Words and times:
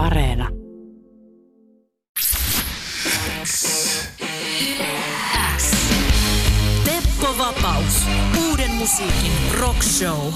Areena. 0.00 0.48
Teppo 6.84 7.38
Vapaus. 7.38 8.06
Uuden 8.48 8.70
musiikin 8.70 9.32
rock 9.60 9.82
show. 9.82 10.32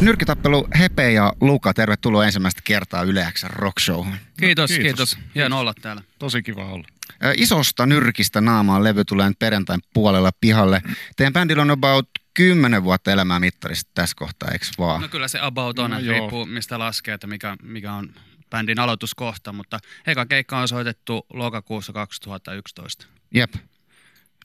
Nyrkitappelu 0.00 0.68
Hepe 0.78 1.12
ja 1.12 1.32
Luka, 1.40 1.74
tervetuloa 1.74 2.26
ensimmäistä 2.26 2.60
kertaa 2.64 3.02
Yle 3.02 3.32
X 3.32 3.42
Rock 3.42 3.78
Showhun. 3.80 4.16
Kiitos, 4.40 4.70
Kiitos. 4.70 4.84
kiitos. 4.84 5.18
Hieno 5.34 5.60
olla 5.60 5.74
täällä. 5.82 6.02
Tosi 6.18 6.42
kiva 6.42 6.64
olla. 6.64 6.88
Isosta 7.36 7.86
nyrkistä 7.86 8.40
naamaan 8.40 8.84
levy 8.84 9.04
tulee 9.04 9.28
nyt 9.28 9.38
perjantain 9.38 9.80
puolella 9.94 10.30
pihalle. 10.40 10.82
Teidän 11.16 11.32
bändillä 11.32 11.62
on 11.62 11.70
about 11.70 12.08
10 12.34 12.84
vuotta 12.84 13.12
elämää 13.12 13.40
mittarista 13.40 13.90
tässä 13.94 14.16
kohtaa, 14.18 14.50
eikö 14.50 14.66
vaan? 14.78 15.00
No 15.00 15.08
kyllä 15.08 15.28
se 15.28 15.38
about 15.40 15.78
on, 15.78 15.90
No 15.90 15.96
no, 15.96 16.02
joo. 16.02 16.18
riippuu 16.18 16.46
mistä 16.46 16.78
laskee, 16.78 17.14
että 17.14 17.26
mikä, 17.26 17.56
mikä 17.62 17.92
on 17.92 18.08
bändin 18.50 18.78
aloituskohta, 18.80 19.52
mutta 19.52 19.78
eka 20.06 20.26
keikka 20.26 20.58
on 20.58 20.68
soitettu 20.68 21.26
lokakuussa 21.32 21.92
2011. 21.92 23.06
Jep. 23.34 23.54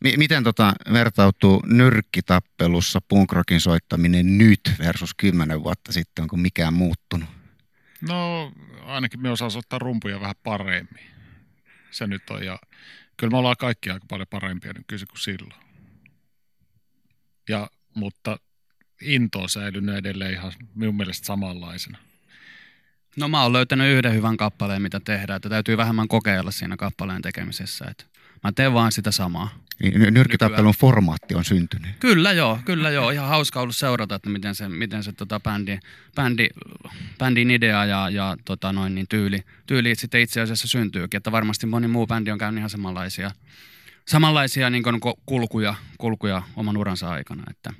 M- 0.03 0.17
miten 0.17 0.43
tota 0.43 0.73
vertautuu 0.93 1.63
nyrkkitappelussa 1.65 3.01
punkrockin 3.07 3.61
soittaminen 3.61 4.37
nyt 4.37 4.61
versus 4.79 5.13
10 5.17 5.63
vuotta 5.63 5.91
sitten? 5.91 6.23
Onko 6.23 6.37
mikään 6.37 6.73
muuttunut? 6.73 7.29
No 8.01 8.51
ainakin 8.85 9.21
me 9.21 9.29
osaan 9.29 9.51
soittaa 9.51 9.79
rumpuja 9.79 10.19
vähän 10.19 10.35
paremmin. 10.43 11.05
Se 11.91 12.07
nyt 12.07 12.29
on 12.29 12.45
ja 12.45 12.59
kyllä 13.17 13.31
me 13.31 13.37
ollaan 13.37 13.55
kaikki 13.59 13.89
aika 13.89 14.05
paljon 14.09 14.27
parempia 14.29 14.73
nyt 14.73 14.85
kuin 14.87 15.19
silloin. 15.19 15.63
Ja, 17.49 17.69
mutta 17.95 18.37
into 19.01 19.39
on 19.39 19.49
säilynyt 19.49 19.95
edelleen 19.95 20.33
ihan 20.33 20.53
minun 20.75 20.97
mielestä 20.97 21.25
samanlaisena. 21.25 21.97
No 23.17 23.27
mä 23.27 23.43
oon 23.43 23.53
löytänyt 23.53 23.97
yhden 23.97 24.13
hyvän 24.13 24.37
kappaleen, 24.37 24.81
mitä 24.81 24.99
tehdään, 24.99 25.37
että 25.37 25.49
täytyy 25.49 25.77
vähemmän 25.77 26.07
kokeilla 26.07 26.51
siinä 26.51 26.77
kappaleen 26.77 27.21
tekemisessä. 27.21 27.85
Että 27.85 28.05
mä 28.43 28.51
teen 28.51 28.73
vaan 28.73 28.91
sitä 28.91 29.11
samaa. 29.11 29.49
Niin, 29.83 29.99
ny- 29.99 30.11
Nyrkkitappelun 30.11 30.73
formaatti 30.73 31.35
on 31.35 31.45
syntynyt. 31.45 31.91
Kyllä 31.99 32.31
joo, 32.31 32.59
kyllä 32.65 32.89
joo. 32.89 33.09
Ihan 33.09 33.27
hauska 33.27 33.61
ollut 33.61 33.75
seurata, 33.75 34.15
että 34.15 34.29
miten 34.29 34.55
se, 34.55 34.69
miten 34.69 35.03
se 35.03 35.11
tota 35.11 35.39
bändi, 35.39 35.79
bändi, 36.15 36.47
bändin 37.17 37.51
idea 37.51 37.85
ja, 37.85 38.09
ja 38.09 38.37
tota 38.45 38.73
noin, 38.73 38.95
niin 38.95 39.07
tyyli, 39.09 39.43
tyyli 39.65 39.95
sitten 39.95 40.21
itse 40.21 40.41
asiassa 40.41 40.67
syntyykin. 40.67 41.17
Että 41.17 41.31
varmasti 41.31 41.67
moni 41.67 41.87
muu 41.87 42.07
bändi 42.07 42.31
on 42.31 42.37
käynyt 42.37 42.57
ihan 42.57 42.69
samanlaisia, 42.69 43.31
samanlaisia 44.07 44.69
niin 44.69 44.83
kuin 44.83 44.99
kulkuja, 45.25 45.75
kulkuja 45.97 46.41
oman 46.55 46.77
uransa 46.77 47.09
aikana. 47.09 47.43
Että 47.49 47.73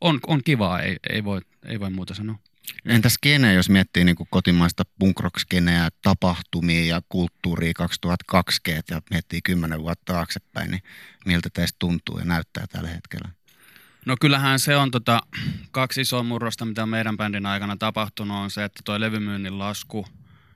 on, 0.00 0.20
on 0.26 0.40
kivaa, 0.44 0.80
ei, 0.80 0.96
ei, 1.10 1.24
voi, 1.24 1.40
ei 1.64 1.80
voi 1.80 1.90
muuta 1.90 2.14
sanoa. 2.14 2.38
Entä 2.84 3.08
skene, 3.08 3.54
jos 3.54 3.68
miettii 3.68 4.04
niin 4.04 4.16
kotimaista 4.30 4.82
punkrock-skeneä, 4.98 5.88
tapahtumia 6.02 6.84
ja 6.84 7.02
kulttuuria 7.08 7.72
2020 7.76 8.94
ja 8.94 9.02
miettii 9.10 9.40
10 9.44 9.82
vuotta 9.82 10.12
taaksepäin, 10.12 10.70
niin 10.70 10.82
miltä 11.26 11.48
teistä 11.52 11.76
tuntuu 11.78 12.18
ja 12.18 12.24
näyttää 12.24 12.66
tällä 12.66 12.88
hetkellä? 12.88 13.28
No 14.06 14.16
kyllähän 14.20 14.60
se 14.60 14.76
on 14.76 14.90
tota, 14.90 15.22
kaksi 15.70 16.00
isoa 16.00 16.22
murrosta, 16.22 16.64
mitä 16.64 16.86
meidän 16.86 17.16
bändin 17.16 17.46
aikana 17.46 17.76
tapahtunut, 17.76 18.36
on 18.36 18.50
se, 18.50 18.64
että 18.64 18.80
toi 18.84 19.00
levymyynnin 19.00 19.58
lasku 19.58 20.06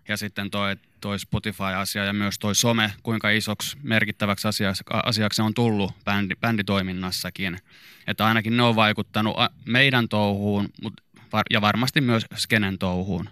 ja 0.08 0.16
sitten 0.16 0.50
toi, 0.50 0.76
toi 1.00 1.18
Spotify-asia 1.18 2.04
ja 2.04 2.12
myös 2.12 2.38
toi 2.38 2.54
some, 2.54 2.92
kuinka 3.02 3.30
isoksi 3.30 3.76
merkittäväksi 3.82 4.48
asiaksi, 4.48 4.84
asiaksi 5.04 5.42
on 5.42 5.54
tullut 5.54 5.92
bändi, 6.04 6.34
bänditoiminnassakin. 6.36 7.58
Että 8.06 8.26
ainakin 8.26 8.56
ne 8.56 8.62
on 8.62 8.76
vaikuttanut 8.76 9.36
meidän 9.64 10.08
touhuun 10.08 10.68
mut, 10.82 10.94
var, 10.94 11.13
ja 11.50 11.60
varmasti 11.60 12.00
myös 12.00 12.26
skenen 12.36 12.78
touhuun 12.78 13.28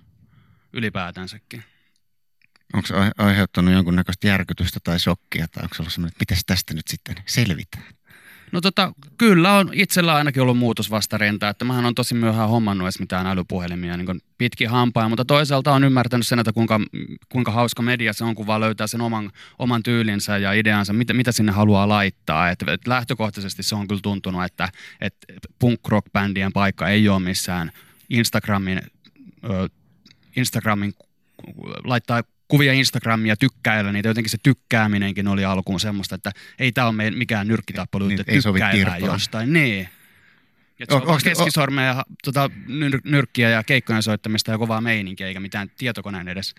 ylipäätänsäkin. 0.73 1.65
Onko 2.75 2.87
se 2.87 2.95
ai- 2.95 3.11
aiheuttanut 3.19 3.75
jonkunnäköistä 3.75 4.27
järkytystä 4.29 4.81
tai 4.85 5.01
shokkia 5.01 5.47
tai 5.49 5.63
onko 5.63 5.75
se 5.75 5.83
ollut 5.83 6.13
että 6.13 6.21
miten 6.21 6.39
tästä 6.47 6.75
nyt 6.75 6.89
sitten 6.89 7.17
selvitään? 7.27 7.85
No 8.53 8.61
tota, 8.61 8.93
kyllä 9.19 9.53
on 9.53 9.71
itsellä 9.73 10.15
ainakin 10.15 10.43
ollut 10.43 10.59
muutosvastarinta, 10.59 11.49
että 11.49 11.65
mähän 11.65 11.85
on 11.85 11.95
tosi 11.95 12.15
myöhään 12.15 12.49
hommannut 12.49 12.85
edes 12.85 13.01
mitään 13.01 13.27
älypuhelimia 13.27 13.97
niin 13.97 14.21
pitkin 14.39 14.71
hampaa, 14.71 15.09
mutta 15.09 15.25
toisaalta 15.25 15.73
on 15.73 15.85
ymmärtänyt 15.85 16.27
sen, 16.27 16.39
että 16.39 16.53
kuinka, 16.53 16.81
kuinka 17.29 17.53
hauska 17.53 17.83
media 17.83 18.13
se 18.13 18.25
on, 18.25 18.35
kun 18.35 18.47
vaan 18.47 18.61
löytää 18.61 18.87
sen 18.87 19.01
oman, 19.01 19.31
oman 19.59 19.83
tyylinsä 19.83 20.39
ja 20.39 20.53
ideansa, 20.53 20.93
mitä, 20.93 21.15
mitä 21.15 21.33
sinne 21.33 21.53
haluaa 21.53 21.89
laittaa. 21.89 22.51
Et, 22.51 22.63
et 22.67 22.87
lähtökohtaisesti 22.87 23.63
se 23.63 23.75
on 23.75 23.89
kyllä 23.89 24.01
tuntunut, 24.03 24.45
että 24.45 24.69
et 25.01 25.17
punk 25.59 25.89
rock 25.89 26.13
bändien 26.13 26.53
paikka 26.53 26.89
ei 26.89 27.09
ole 27.09 27.21
missään 27.21 27.73
Instagramin, 28.13 28.81
ö, 29.45 29.69
Instagramin 30.37 30.95
laittaa 31.85 32.23
kuvia 32.49 32.73
Instagramia 32.73 33.37
tykkäillä, 33.37 33.93
niitä 33.93 34.09
jotenkin 34.09 34.31
se 34.31 34.39
tykkääminenkin 34.43 35.29
oli 35.29 35.45
alkuun 35.45 35.81
semmoista, 35.81 36.15
että 36.15 36.31
ei 36.59 36.73
tämä 36.73 36.87
ole 36.87 37.11
mikään 37.11 37.49
nyrkkitappelu, 37.49 38.07
Niin, 38.07 38.21
että 38.21 38.33
ei 38.33 38.43
sovi 38.43 38.61
tykkäillään 38.61 39.01
jostain. 39.01 39.53
Niin. 39.53 39.89
O- 40.91 40.95
on 40.95 41.01
vaan 41.01 41.11
onks 41.11 41.25
te- 41.25 41.31
o- 41.31 41.35
keskisormeja 41.35 41.89
ja 41.89 42.05
tota, 42.25 42.51
nyr- 42.67 43.01
nyrkkiä 43.05 43.51
ja 43.51 43.65
keikkojen 43.65 44.03
soittamista 44.03 44.51
ja 44.51 44.59
kovaa 44.59 44.81
meininkiä, 44.81 45.27
eikä 45.27 45.41
mitään 45.41 45.71
tietokoneen 45.79 46.29
edes 46.29 46.55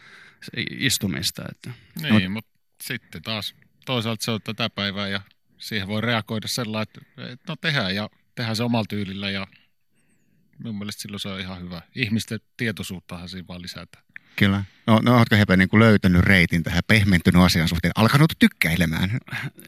istumista. 0.71 1.43
Että. 1.51 1.71
Niin, 2.01 2.31
mutta 2.31 2.51
sitten 2.83 3.21
taas 3.21 3.55
toisaalta 3.85 4.23
se 4.23 4.31
on 4.31 4.41
tätä 4.41 4.69
päivää 4.69 5.07
ja 5.07 5.21
siihen 5.57 5.87
voi 5.87 6.01
reagoida 6.01 6.47
sellainen, 6.47 6.87
että 7.01 7.31
että 7.31 7.51
no 7.51 7.55
tehdään 7.55 7.95
ja 7.95 8.09
tehdään 8.35 8.55
se 8.55 8.63
omalla 8.63 8.85
tyylillä 8.89 9.29
ja 9.29 9.47
minun 10.63 10.77
mielestä 10.77 11.01
silloin 11.01 11.19
se 11.19 11.29
on 11.29 11.39
ihan 11.39 11.61
hyvä. 11.61 11.81
Ihmisten 11.95 12.39
tietoisuuttahan 12.57 13.29
siinä 13.29 13.47
vaan 13.47 13.61
lisätään. 13.61 14.03
Kyllä. 14.35 14.63
No, 14.87 14.99
no 15.03 15.17
oletko 15.17 15.35
Hepe 15.35 15.57
niin 15.57 15.69
löytänyt 15.73 16.21
reitin 16.21 16.63
tähän 16.63 16.83
pehmentynyt 16.87 17.41
asian 17.41 17.67
suhteen, 17.67 17.91
alkanut 17.95 18.33
tykkäilemään? 18.39 19.17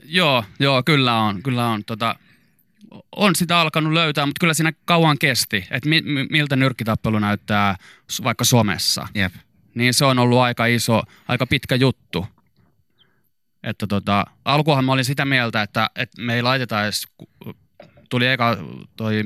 Joo, 0.04 0.46
joo, 0.60 0.84
kyllä 0.84 1.16
on. 1.16 1.44
Kyllä 1.44 1.68
on 1.68 1.86
tota, 1.86 2.16
on 3.16 3.36
sitä 3.36 3.60
alkanut 3.60 3.94
löytää, 3.94 4.26
mutta 4.26 4.40
kyllä 4.40 4.54
siinä 4.54 4.74
kauan 4.86 5.18
kesti, 5.20 5.68
että 5.72 5.90
mi- 5.90 6.02
mi- 6.02 6.28
miltä 6.30 6.56
nyrkkitappelu 6.56 7.20
näyttää 7.20 7.76
vaikka 8.24 8.44
somessa. 8.44 9.08
Jep. 9.16 9.34
niin 9.76 9.94
se 9.94 10.06
on 10.06 10.20
ollut 10.20 10.40
aika 10.40 10.66
iso, 10.66 11.04
aika 11.28 11.48
pitkä 11.48 11.76
juttu. 11.76 12.28
Että 13.64 13.88
tota, 13.88 14.26
alkuhan 14.46 14.86
mä 14.86 14.92
olin 14.92 15.06
sitä 15.06 15.26
mieltä, 15.26 15.62
että, 15.62 15.90
että 15.96 16.22
me 16.22 16.36
ei 16.36 16.42
laiteta 16.42 16.84
edes, 16.84 17.08
tuli 18.10 18.28
eka 18.28 18.58
toi 18.98 19.24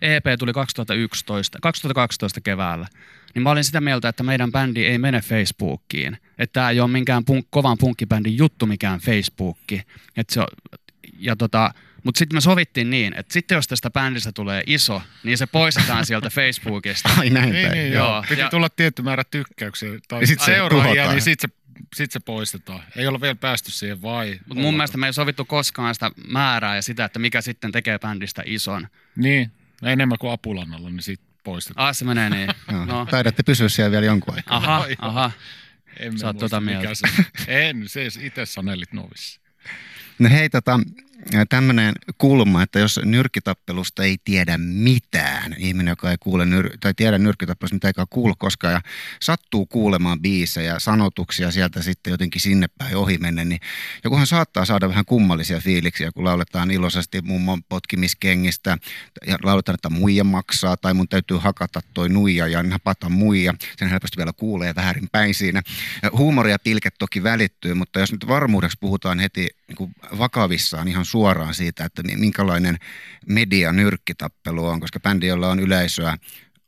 EP 0.00 0.24
tuli 0.38 0.52
2011, 0.52 1.58
2012 1.62 2.40
keväällä, 2.40 2.86
niin 3.34 3.42
mä 3.42 3.50
olin 3.50 3.64
sitä 3.64 3.80
mieltä, 3.80 4.08
että 4.08 4.22
meidän 4.22 4.52
bändi 4.52 4.84
ei 4.86 4.98
mene 4.98 5.20
Facebookiin. 5.20 6.18
Että 6.38 6.52
tämä 6.52 6.70
ei 6.70 6.80
ole 6.80 6.90
minkään 6.90 7.24
punk, 7.24 7.46
kovan 7.50 7.78
punkkibändin 7.78 8.38
juttu 8.38 8.66
mikään 8.66 9.00
Facebookki. 9.00 9.82
Et 10.16 10.30
se 10.30 10.40
on, 10.40 10.46
ja 11.18 11.36
tota, 11.36 11.74
mutta 12.04 12.18
sitten 12.18 12.36
me 12.36 12.40
sovittiin 12.40 12.90
niin, 12.90 13.14
että 13.16 13.32
sitten 13.32 13.56
jos 13.56 13.66
tästä 13.68 13.90
bändistä 13.90 14.32
tulee 14.32 14.62
iso, 14.66 15.02
niin 15.24 15.38
se 15.38 15.46
poistetaan 15.46 16.06
sieltä 16.06 16.30
Facebookista. 16.30 17.08
Ai 17.18 17.30
näin 17.30 17.50
Niin, 17.52 17.66
päin. 17.68 17.78
niin 17.78 17.92
Joo, 17.92 18.06
joo. 18.12 18.24
Piti 18.28 18.40
ja- 18.40 18.48
tulla 18.50 18.68
tietty 18.68 19.02
määrä 19.02 19.24
tykkäyksiä 19.24 19.90
tai 20.08 20.20
Ja 20.20 20.26
sit 20.26 20.40
se 20.40 20.44
seuraajia, 20.44 21.10
niin 21.12 21.22
sitten 21.22 21.50
se, 21.50 21.56
sit 21.94 22.10
se 22.12 22.20
poistetaan. 22.20 22.80
Ei 22.96 23.06
olla 23.06 23.20
vielä 23.20 23.34
päästy 23.34 23.70
siihen 23.72 24.02
vai? 24.02 24.38
Mutta 24.46 24.62
mun 24.62 24.74
mielestä 24.74 24.98
me 24.98 25.06
ei 25.06 25.12
sovittu 25.12 25.44
koskaan 25.44 25.94
sitä 25.94 26.10
määrää 26.28 26.76
ja 26.76 26.82
sitä, 26.82 27.04
että 27.04 27.18
mikä 27.18 27.40
sitten 27.40 27.72
tekee 27.72 27.98
bändistä 27.98 28.42
ison. 28.46 28.88
Niin, 29.16 29.50
enemmän 29.82 30.18
kuin 30.18 30.32
apulannalla, 30.32 30.90
niin 30.90 31.02
sitten 31.02 31.28
poistetaan. 31.44 31.88
Ah, 31.88 31.94
se 31.94 32.04
menee 32.04 32.30
niin. 32.30 32.48
Joo. 32.72 32.84
No, 32.84 33.06
Taidatte 33.06 33.42
pysyä 33.42 33.68
siellä 33.68 33.90
vielä 33.90 34.06
jonkun 34.06 34.34
aikaa. 34.34 34.56
aha, 34.56 34.76
Ai, 34.76 34.96
aha. 34.98 35.30
En 35.98 36.18
Sä 36.18 36.26
oot 36.26 36.38
tota 36.38 36.60
mikä 36.60 36.78
mieltä. 36.78 36.94
Se, 36.94 37.08
en, 37.68 37.88
se 37.88 38.04
itse 38.20 38.46
sanelit 38.46 38.92
novissa. 38.92 39.40
No 40.18 40.28
hei, 40.28 40.50
tota, 40.50 40.80
tämmöinen 41.48 41.94
kulma, 42.18 42.62
että 42.62 42.78
jos 42.78 43.00
nyrkkitappelusta 43.04 44.02
ei 44.02 44.16
tiedä 44.24 44.58
mitään, 44.58 45.54
ihminen, 45.58 45.92
joka 45.92 46.10
ei 46.10 46.16
kuule 46.20 46.44
nyr- 46.44 46.76
tai 46.80 46.94
tiedä 46.94 47.18
nyrkkitappelusta, 47.18 47.74
mitä 47.74 47.88
eikä 47.88 48.06
kuulu 48.10 48.34
koskaan, 48.38 48.72
ja 48.72 48.80
sattuu 49.20 49.66
kuulemaan 49.66 50.20
biisejä, 50.20 50.78
sanotuksia 50.78 51.50
sieltä 51.50 51.82
sitten 51.82 52.10
jotenkin 52.10 52.40
sinne 52.40 52.66
päin 52.78 52.96
ohi 52.96 53.18
menne, 53.18 53.44
niin 53.44 53.60
jokuhan 54.04 54.26
saattaa 54.26 54.64
saada 54.64 54.88
vähän 54.88 55.04
kummallisia 55.04 55.60
fiiliksiä, 55.60 56.12
kun 56.12 56.24
lauletaan 56.24 56.70
iloisesti 56.70 57.22
mummon 57.22 57.62
potkimiskengistä, 57.64 58.78
ja 59.26 59.38
lauletaan, 59.42 59.74
että 59.74 59.90
muija 59.90 60.24
maksaa, 60.24 60.76
tai 60.76 60.94
mun 60.94 61.08
täytyy 61.08 61.36
hakata 61.36 61.80
toi 61.94 62.08
nuija 62.08 62.46
ja 62.46 62.62
napata 62.62 63.08
muija. 63.08 63.54
Sen 63.76 63.88
helposti 63.88 64.16
vielä 64.16 64.32
kuulee 64.32 64.74
väärin 64.74 65.08
päin 65.12 65.34
siinä. 65.34 65.62
Ja 66.02 66.10
Huumori 66.12 66.50
ja 66.50 66.58
pilket 66.58 66.94
toki 66.98 67.22
välittyy, 67.22 67.74
mutta 67.74 68.00
jos 68.00 68.12
nyt 68.12 68.28
varmuudeksi 68.28 68.78
puhutaan 68.80 69.18
heti 69.18 69.48
niin 69.68 69.90
vakavissaan 70.18 70.88
ihan 70.88 71.04
suoraan 71.10 71.54
siitä, 71.54 71.84
että 71.84 72.02
mi- 72.02 72.16
minkälainen 72.16 72.76
media 73.26 73.72
nyrkkitappelu 73.72 74.66
on, 74.66 74.80
koska 74.80 75.00
bändi, 75.00 75.26
jolla 75.26 75.48
on 75.48 75.60
yleisöä, 75.60 76.16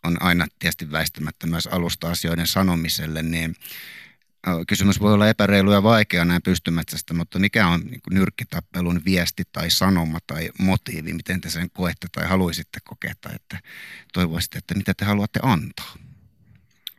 on 0.05 0.23
aina 0.23 0.47
tietysti 0.59 0.91
väistämättä 0.91 1.47
myös 1.47 1.67
alusta 1.67 2.11
asioiden 2.11 2.47
sanomiselle, 2.47 3.23
niin 3.23 3.55
kysymys 4.67 5.01
voi 5.01 5.13
olla 5.13 5.29
epäreilu 5.29 5.73
ja 5.73 5.83
vaikea 5.83 6.25
näin 6.25 6.43
pystymetsästä, 6.43 7.15
mutta 7.15 7.39
mikä 7.39 7.67
on 7.67 7.81
niin 7.81 8.01
nyrkkitappelun 8.11 9.01
viesti 9.05 9.43
tai 9.53 9.71
sanoma 9.71 10.19
tai 10.27 10.51
motiivi, 10.59 11.13
miten 11.13 11.41
te 11.41 11.51
sen 11.51 11.71
koette 11.71 12.07
tai 12.13 12.29
haluaisitte 12.29 12.81
kokea 12.85 13.13
että 13.35 13.59
toivoisitte, 14.13 14.59
että 14.59 14.75
mitä 14.75 14.95
te 14.95 15.05
haluatte 15.05 15.41
antaa? 15.43 15.95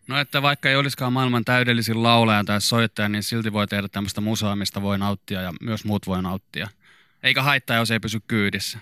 No 0.08 0.20
että 0.20 0.42
vaikka 0.42 0.70
ei 0.70 0.76
olisikaan 0.76 1.14
maailman 1.14 1.46
täydellisin 1.46 2.04
laulaja 2.04 2.44
tai 2.44 2.62
soittaja, 2.62 3.10
niin 3.10 3.24
silti 3.24 3.54
voi 3.54 3.68
tehdä 3.68 3.88
tämmöistä 3.88 4.22
musaa, 4.22 4.56
mistä 4.56 4.82
voi 4.82 4.98
nauttia 4.98 5.42
ja 5.42 5.54
myös 5.62 5.86
muut 5.86 6.08
voi 6.08 6.22
nauttia. 6.22 6.70
Eikä 7.24 7.44
haittaa, 7.44 7.78
jos 7.78 7.92
ei 7.92 8.00
pysy 8.00 8.20
kyydissä. 8.28 8.80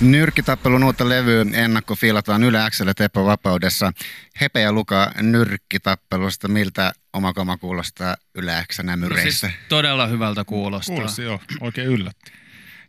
Nyrkkitappelun 0.00 0.84
uutta 0.84 1.08
levyä 1.08 1.44
ennakkofiilataan 1.52 2.42
Yle 2.44 2.58
Xlle 2.70 2.94
Teppo 2.94 3.24
Vapaudessa. 3.24 3.92
Hepe 4.40 4.60
ja 4.60 4.72
Luka 4.72 5.12
nyrkkitappelusta. 5.20 6.48
Miltä 6.48 6.92
omakoma 7.12 7.56
kuulostaa 7.56 8.16
Yle 8.34 8.64
X 8.72 8.78
No 8.78 8.82
nämyreissä? 8.84 9.48
siis 9.48 9.60
todella 9.68 10.06
hyvältä 10.06 10.44
kuulostaa. 10.44 10.94
Kuulosti 10.96 11.22
joo, 11.22 11.40
oikein 11.60 11.88
yllätti. 11.88 12.32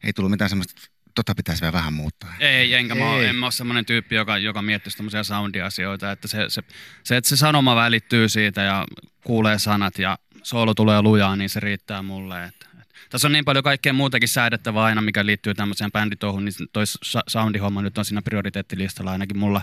Ei 0.04 0.14
tullut 0.14 0.32
mitään 0.32 0.50
semmoista, 0.50 0.82
tota 1.16 1.36
pitäisi 1.36 1.62
vielä 1.62 1.74
vähän 1.74 1.94
muuttaa. 1.94 2.34
Ei, 2.40 2.74
enkä 2.74 2.96
mä, 2.96 3.16
Ei. 3.16 3.26
en 3.26 3.36
mä 3.36 3.46
ole 3.46 3.52
semmoinen 3.52 3.86
tyyppi, 3.86 4.16
joka, 4.16 4.38
joka 4.38 4.62
miettii 4.62 4.92
semmoisia 4.92 5.24
soundiasioita, 5.24 6.12
että 6.12 6.28
se, 6.28 6.38
se, 6.48 6.62
se, 7.04 7.18
että 7.18 7.30
se 7.30 7.38
sanoma 7.38 7.76
välittyy 7.76 8.30
siitä 8.30 8.62
ja 8.62 8.86
kuulee 9.24 9.60
sanat 9.60 10.00
ja 10.00 10.18
soolo 10.48 10.74
tulee 10.74 11.02
lujaa, 11.02 11.36
niin 11.36 11.50
se 11.50 11.60
riittää 11.60 12.02
mulle. 12.02 12.46
Että, 12.46 12.68
että. 12.82 12.96
Tässä 13.10 13.28
on 13.28 13.32
niin 13.32 13.46
paljon 13.46 13.64
kaikkea 13.64 13.94
muutakin 13.94 14.30
säädettävää 14.30 14.84
aina, 14.84 15.02
mikä 15.02 15.26
liittyy 15.26 15.54
tämmöiseen 15.54 15.92
bänditouhuun, 15.92 16.46
niin 16.46 16.54
toi 16.74 16.84
soundihomma 17.28 17.82
nyt 17.82 17.98
on 17.98 18.06
siinä 18.06 18.22
prioriteettilistalla 18.22 19.12
ainakin 19.12 19.38
mulla 19.38 19.62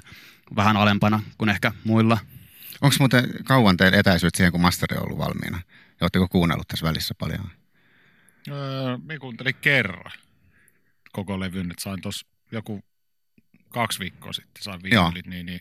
vähän 0.57 0.77
alempana 0.77 1.23
kuin 1.39 1.49
ehkä 1.49 1.73
muilla. 1.85 2.19
Onko 2.81 2.97
muuten 2.99 3.25
kauan 3.45 3.77
teillä 3.77 3.99
etäisyyttä 3.99 4.37
siihen, 4.37 4.53
kun 4.53 4.61
masteri 4.61 4.97
on 4.97 5.03
ollut 5.03 5.19
valmiina? 5.19 5.57
Ja 5.67 6.05
Oletteko 6.05 6.29
kuunnellut 6.29 6.69
tässä 6.69 6.87
välissä 6.87 7.15
paljon? 7.19 7.51
Öö, 8.49 8.99
mä 8.99 9.19
kuuntelin 9.19 9.55
kerran 9.61 10.13
koko 11.13 11.41
levyn, 11.41 11.71
että 11.71 11.83
sain 11.83 12.01
tuossa 12.01 12.27
joku 12.53 12.85
kaksi 13.69 13.99
viikkoa 13.99 14.33
sitten, 14.33 14.63
sain 14.63 14.81
Joo. 14.85 15.05
viinylit, 15.05 15.27
niin, 15.27 15.47
niin 15.47 15.61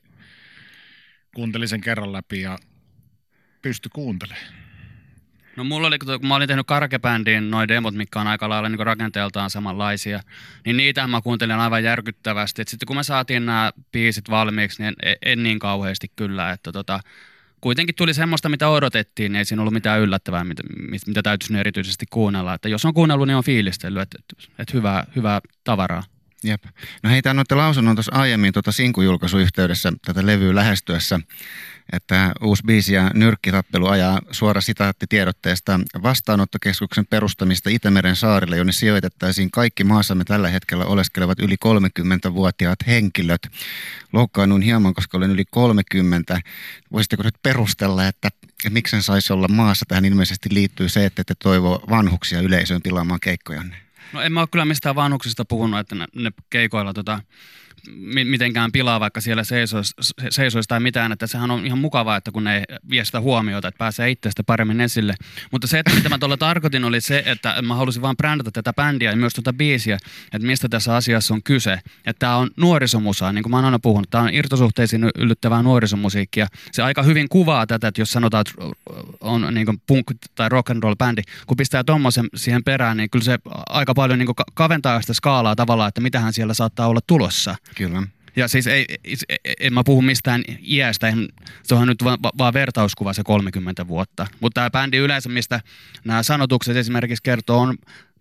kuuntelin 1.35 1.67
sen 1.67 1.81
kerran 1.81 2.13
läpi 2.13 2.41
ja 2.41 2.57
pysty 3.61 3.89
kuuntelemaan. 3.93 4.62
No 5.57 5.63
mulla 5.63 5.87
oli, 5.87 5.99
kun 5.99 6.27
mä 6.27 6.35
olin 6.35 6.47
tehnyt 6.47 6.67
karkebändiin 6.67 7.51
noin 7.51 7.67
demot, 7.67 7.95
mitkä 7.95 8.21
on 8.21 8.27
aika 8.27 8.49
lailla 8.49 8.69
niin 8.69 8.79
rakenteeltaan 8.79 9.49
samanlaisia, 9.49 10.19
niin 10.65 10.77
niitä 10.77 11.07
mä 11.07 11.21
kuuntelin 11.21 11.55
aivan 11.55 11.83
järkyttävästi. 11.83 12.61
Et 12.61 12.67
sitten 12.67 12.87
kun 12.87 12.95
me 12.95 13.03
saatiin 13.03 13.45
nämä 13.45 13.71
biisit 13.91 14.29
valmiiksi, 14.29 14.83
niin 14.83 14.93
en, 15.03 15.15
en 15.25 15.43
niin 15.43 15.59
kauheasti 15.59 16.11
kyllä, 16.15 16.51
että 16.51 16.71
tota, 16.71 16.99
kuitenkin 17.61 17.95
tuli 17.95 18.13
semmoista, 18.13 18.49
mitä 18.49 18.69
odotettiin, 18.69 19.31
niin 19.31 19.39
ei 19.39 19.45
siinä 19.45 19.61
ollut 19.61 19.73
mitään 19.73 20.01
yllättävää, 20.01 20.43
mitä, 20.43 20.63
mit- 20.89 21.07
mitä 21.07 21.21
täytyisi 21.21 21.53
nyt 21.53 21.59
erityisesti 21.59 22.05
kuunnella. 22.09 22.53
Että 22.53 22.69
jos 22.69 22.85
on 22.85 22.93
kuunnellut, 22.93 23.27
niin 23.27 23.37
on 23.37 23.43
fiilistellyt, 23.43 24.01
että, 24.01 24.17
että, 24.19 24.53
että 24.59 24.73
hyvää, 24.77 25.05
hyvää 25.15 25.41
tavaraa. 25.63 26.03
Jep. 26.43 26.63
No 27.03 27.09
hei, 27.09 27.21
tämä 27.21 27.39
olette 27.39 27.55
lausunnon 27.55 27.95
tuossa 27.95 28.15
aiemmin 28.15 28.53
tuota 28.53 28.71
sinkujulkaisuyhteydessä 28.71 29.93
tätä 30.05 30.25
levyä 30.25 30.55
lähestyessä, 30.55 31.19
että 31.91 32.31
uusi 32.41 32.63
biisi 32.65 32.93
ja 32.93 33.11
nyrkkitappelu 33.13 33.87
ajaa 33.87 34.21
suora 34.31 34.61
sitaatti 34.61 35.05
tiedotteesta 35.09 35.79
vastaanottokeskuksen 36.03 37.05
perustamista 37.05 37.69
Itämeren 37.69 38.15
saarille, 38.15 38.57
jonne 38.57 38.71
sijoitettaisiin 38.71 39.51
kaikki 39.51 39.83
maassamme 39.83 40.23
tällä 40.23 40.49
hetkellä 40.49 40.85
oleskelevat 40.85 41.39
yli 41.39 41.55
30-vuotiaat 41.65 42.79
henkilöt. 42.87 43.47
Loukkaannuin 44.13 44.61
hieman, 44.61 44.93
koska 44.93 45.17
olen 45.17 45.31
yli 45.31 45.45
30. 45.45 46.41
Voisitteko 46.91 47.23
nyt 47.23 47.35
perustella, 47.43 48.07
että 48.07 48.29
miksen 48.69 49.03
saisi 49.03 49.33
olla 49.33 49.47
maassa? 49.47 49.85
Tähän 49.87 50.05
ilmeisesti 50.05 50.49
liittyy 50.51 50.89
se, 50.89 51.05
että 51.05 51.23
te 51.23 51.35
toivoo 51.43 51.83
vanhuksia 51.89 52.39
yleisöön 52.39 52.81
pilaamaan 52.81 53.19
keikkojanne. 53.19 53.75
No 54.13 54.21
en 54.21 54.31
mä 54.31 54.39
ole 54.39 54.47
kyllä 54.51 54.65
mistään 54.65 54.95
vanhuksista 54.95 55.45
puhunut, 55.45 55.79
että 55.79 55.95
ne, 55.95 56.05
ne 56.15 56.31
keikoilla 56.49 56.93
tota, 56.93 57.19
mitenkään 58.23 58.71
pilaa, 58.71 58.99
vaikka 58.99 59.21
siellä 59.21 59.43
seisoisi, 59.43 59.93
seisoisi 60.29 60.67
tai 60.67 60.79
mitään, 60.79 61.11
että 61.11 61.27
sehän 61.27 61.51
on 61.51 61.65
ihan 61.65 61.79
mukavaa, 61.79 62.17
että 62.17 62.31
kun 62.31 62.43
ne 62.43 62.63
vie 62.89 63.05
sitä 63.05 63.19
huomiota, 63.19 63.67
että 63.67 63.77
pääsee 63.77 64.09
itsestä 64.09 64.43
paremmin 64.43 64.81
esille. 64.81 65.15
Mutta 65.51 65.67
se, 65.67 65.79
että 65.79 65.95
mitä 65.95 66.09
mä 66.09 66.17
tuolla 66.17 66.37
tarkoitin, 66.37 66.83
oli 66.83 67.01
se, 67.01 67.23
että 67.25 67.61
mä 67.61 67.75
halusin 67.75 68.01
vaan 68.01 68.17
brändätä 68.17 68.51
tätä 68.51 68.73
bändiä 68.73 69.11
ja 69.11 69.17
myös 69.17 69.33
tuota 69.33 69.53
biisiä, 69.53 69.97
että 70.33 70.47
mistä 70.47 70.69
tässä 70.69 70.95
asiassa 70.95 71.33
on 71.33 71.43
kyse. 71.43 71.73
Että 72.05 72.19
tämä 72.19 72.37
on 72.37 72.49
nuorisomusaa, 72.57 73.33
niin 73.33 73.43
kuin 73.43 73.51
mä 73.51 73.57
oon 73.57 73.65
aina 73.65 73.79
puhunut, 73.79 74.09
tämä 74.09 74.23
on 74.23 74.33
irtosuhteisiin 74.33 75.11
yllyttävää 75.17 75.63
nuorisomusiikkia. 75.63 76.47
Se 76.71 76.83
aika 76.83 77.03
hyvin 77.03 77.29
kuvaa 77.29 77.67
tätä, 77.67 77.87
että 77.87 78.01
jos 78.01 78.11
sanotaan, 78.11 78.43
että 78.47 78.77
on 79.19 79.53
niin 79.53 79.65
kuin 79.65 79.81
punk- 79.91 80.29
tai 80.35 80.49
rock 80.49 80.69
and 80.69 80.83
roll 80.83 80.95
bändi, 80.95 81.21
kun 81.47 81.57
pistää 81.57 81.83
tommosen 81.83 82.25
siihen 82.35 82.63
perään, 82.63 82.97
niin 82.97 83.09
kyllä 83.09 83.25
se 83.25 83.39
aika 83.69 83.93
paljon 83.93 84.19
niin 84.19 84.25
kuin 84.25 84.35
ka- 84.35 84.43
kaventaa 84.53 85.01
sitä 85.01 85.13
skaalaa 85.13 85.55
tavallaan, 85.55 85.87
että 85.87 86.01
mitähän 86.01 86.33
siellä 86.33 86.53
saattaa 86.53 86.87
olla 86.87 86.99
tulossa. 87.07 87.55
Kyllä. 87.75 88.03
Ja 88.35 88.47
siis 88.47 88.67
ei, 88.67 88.85
ei, 89.03 89.15
ei- 89.29 89.53
en 89.59 89.73
mä 89.73 89.83
puhu 89.85 90.01
mistään 90.01 90.43
iästä, 90.67 91.07
en- 91.07 91.27
se 91.63 91.75
on 91.75 91.87
nyt 91.87 92.03
vaan 92.03 92.19
va, 92.23 92.31
vaan 92.37 92.53
vertauskuva 92.53 93.13
se 93.13 93.23
30 93.23 93.87
vuotta. 93.87 94.27
Mutta 94.39 94.53
tämä 94.61 94.69
bändi 94.69 94.97
yleensä, 94.97 95.29
mistä 95.29 95.61
nämä 96.05 96.23
sanotukset 96.23 96.77
esimerkiksi 96.77 97.23
kertoo, 97.23 97.59
on 97.59 97.77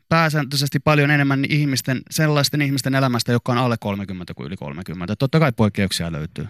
pääsääntöisesti 0.08 0.78
paljon 0.80 1.10
enemmän 1.10 1.44
ihmisten, 1.48 2.00
sellaisten 2.10 2.62
ihmisten 2.62 2.94
elämästä, 2.94 3.32
jotka 3.32 3.52
on 3.52 3.58
alle 3.58 3.76
30 3.80 4.34
kuin 4.34 4.46
yli 4.46 4.56
30. 4.56 5.16
Totta 5.16 5.40
kai 5.40 5.52
poikkeuksia 5.52 6.12
löytyy. 6.12 6.46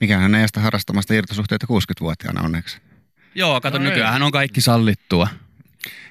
Mikähän 0.00 0.34
ei 0.34 0.48
sitä 0.48 0.60
harrastamasta 0.60 1.14
irtosuhteita 1.14 1.66
60-vuotiaana 1.66 2.42
onneksi. 2.42 2.78
Joo, 3.34 3.60
kato, 3.60 3.78
No 3.78 3.84
nykyään 3.84 4.22
on 4.22 4.32
kaikki 4.32 4.60
sallittua. 4.60 5.28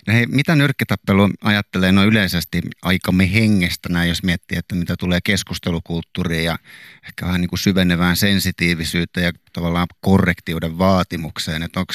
No 0.07 0.13
hei, 0.13 0.25
mitä 0.27 0.55
nyrkkitappelu 0.55 1.29
ajattelee 1.41 1.91
no 1.91 2.05
yleisesti 2.05 2.61
aikamme 2.81 3.33
hengestä 3.33 3.89
näin, 3.89 4.09
jos 4.09 4.23
miettii, 4.23 4.57
että 4.57 4.75
mitä 4.75 4.95
tulee 4.99 5.19
keskustelukulttuuriin 5.23 6.43
ja 6.43 6.59
ehkä 7.07 7.25
vähän 7.25 7.41
niin 7.41 7.49
kuin 7.49 7.59
syvenevään 7.59 8.17
sensitiivisyyttä 8.17 9.21
ja 9.21 9.31
tavallaan 9.53 9.87
korrektiuden 10.01 10.77
vaatimukseen, 10.77 11.63
että 11.63 11.79
onko 11.79 11.93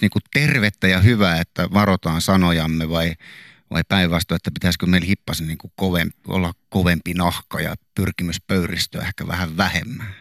niin 0.00 0.10
kuin 0.10 0.22
tervettä 0.32 0.88
ja 0.88 1.00
hyvää, 1.00 1.40
että 1.40 1.68
varotaan 1.72 2.20
sanojamme 2.20 2.88
vai, 2.88 3.14
vai 3.70 3.82
päinvastoin, 3.88 4.36
että 4.36 4.50
pitäisikö 4.50 4.86
meillä 4.86 5.06
hippasen 5.06 5.46
niin 5.46 5.58
kuin 5.58 5.72
kovempi, 5.76 6.16
olla 6.28 6.52
kovempi 6.68 7.14
nahka 7.14 7.60
ja 7.60 7.74
pyrkimys 7.94 8.40
pöyristyä 8.46 9.02
ehkä 9.02 9.26
vähän 9.26 9.56
vähemmän. 9.56 10.14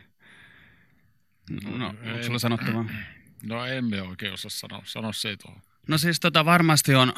No, 1.77 1.87
onko 1.87 2.23
sulla 2.23 2.39
sanottavaa? 2.39 2.85
No 3.43 3.65
emme 3.65 4.01
oikein 4.01 4.33
osaa 4.33 4.49
sanoa, 4.49 4.81
sano 4.85 5.13
se 5.13 5.37
tuohon. 5.37 5.61
No 5.89 5.97
siis 5.97 6.19
tota 6.19 6.45
varmasti 6.45 6.95
on 6.95 7.13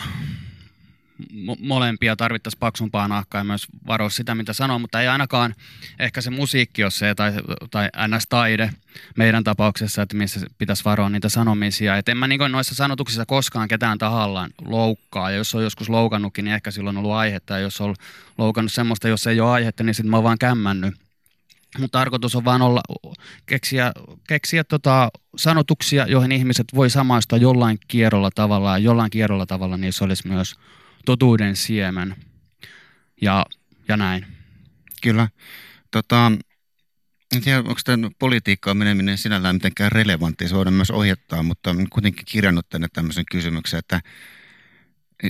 mo- 1.33 1.57
molempia 1.59 2.15
tarvittaisiin 2.15 2.59
paksumpaa 2.59 3.07
nahkaa 3.07 3.39
ja 3.39 3.43
myös 3.43 3.67
varoa 3.87 4.09
sitä, 4.09 4.35
mitä 4.35 4.53
sanoo, 4.53 4.79
mutta 4.79 5.01
ei 5.01 5.07
ainakaan 5.07 5.55
ehkä 5.99 6.21
se 6.21 6.29
musiikki 6.29 6.83
ole 6.83 6.91
se 6.91 7.15
tai, 7.15 7.33
tai 7.71 7.89
NS-taide 8.07 8.73
meidän 9.17 9.43
tapauksessa, 9.43 10.01
että 10.01 10.17
missä 10.17 10.39
pitäisi 10.57 10.85
varoa 10.85 11.09
niitä 11.09 11.29
sanomisia. 11.29 11.97
Et 11.97 12.09
en 12.09 12.17
mä 12.17 12.27
niin 12.27 12.51
noissa 12.51 12.75
sanotuksissa 12.75 13.25
koskaan 13.25 13.67
ketään 13.67 13.97
tahallaan 13.97 14.51
loukkaa 14.65 15.31
ja 15.31 15.37
jos 15.37 15.55
on 15.55 15.63
joskus 15.63 15.89
loukannutkin, 15.89 16.45
niin 16.45 16.55
ehkä 16.55 16.71
silloin 16.71 16.97
on 16.97 17.03
ollut 17.03 17.17
aihetta 17.17 17.53
ja 17.53 17.59
jos 17.59 17.81
on 17.81 17.95
loukannut 18.37 18.73
semmoista, 18.73 19.07
jos 19.07 19.27
ei 19.27 19.39
ole 19.39 19.51
aihetta, 19.51 19.83
niin 19.83 19.93
sitten 19.93 20.09
mä 20.09 20.17
oon 20.17 20.23
vaan 20.23 20.39
kämmännyt. 20.39 20.95
Mutta 21.79 21.99
tarkoitus 21.99 22.35
on 22.35 22.45
vaan 22.45 22.61
olla, 22.61 22.81
keksiä, 23.45 23.91
keksiä 24.27 24.63
tota 24.63 25.09
sanotuksia, 25.35 26.07
joihin 26.07 26.31
ihmiset 26.31 26.67
voi 26.75 26.89
samaistua 26.89 27.37
jollain 27.37 27.77
kierrolla 27.87 28.29
tavalla 28.35 28.71
ja 28.71 28.77
jollain 28.77 29.11
kierrolla 29.11 29.45
tavalla 29.45 29.77
niissä 29.77 30.05
olisi 30.05 30.27
myös 30.27 30.55
totuuden 31.05 31.55
siemen 31.55 32.15
ja, 33.21 33.45
ja 33.87 33.97
näin. 33.97 34.25
Kyllä. 35.01 35.27
Tota, 35.91 36.31
en 37.35 37.41
tiedä, 37.41 37.59
onko 37.59 37.79
tämä 37.85 38.09
politiikkaan 38.19 38.77
meneminen 38.77 39.17
sinällään 39.17 39.55
mitenkään 39.55 39.91
relevanttia, 39.91 40.47
se 40.47 40.55
voidaan 40.55 40.73
myös 40.73 40.91
ohjattaa, 40.91 41.43
mutta 41.43 41.71
olen 41.71 41.89
kuitenkin 41.89 42.25
kirjannut 42.25 42.69
tänne 42.69 42.87
tämmöisen 42.93 43.25
kysymyksen, 43.31 43.79
että 43.79 44.01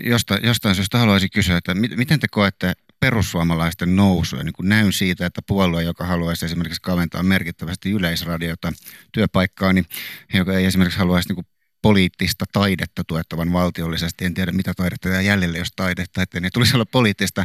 josta, 0.03 0.37
jostain 0.43 0.75
syystä 0.75 0.97
haluaisin 0.97 1.29
kysyä, 1.33 1.57
että 1.57 1.73
mit, 1.73 1.97
miten 1.97 2.19
te 2.19 2.27
koette 2.27 2.73
perussuomalaisten 3.01 3.95
nousu 3.95 4.35
ja 4.35 4.43
niin 4.43 4.53
kuin 4.53 4.69
näyn 4.69 4.93
siitä, 4.93 5.25
että 5.25 5.41
puolue, 5.47 5.83
joka 5.83 6.05
haluaisi 6.05 6.45
esimerkiksi 6.45 6.81
kaventaa 6.81 7.23
merkittävästi 7.23 7.91
yleisradiota 7.91 8.73
työpaikkaa, 9.11 9.73
niin 9.73 9.85
joka 10.33 10.53
ei 10.53 10.65
esimerkiksi 10.65 10.99
haluaisi 10.99 11.29
niin 11.29 11.35
kuin 11.35 11.45
poliittista 11.81 12.45
taidetta 12.51 13.03
tuettavan 13.03 13.53
valtiollisesti. 13.53 14.25
En 14.25 14.33
tiedä, 14.33 14.51
mitä 14.51 14.73
taidetta 14.73 15.09
jää 15.09 15.21
jäljelle, 15.21 15.57
jos 15.57 15.71
taidetta, 15.75 16.21
että 16.21 16.39
niin 16.39 16.51
tulisi 16.53 16.75
olla 16.75 16.85
poliittista. 16.85 17.43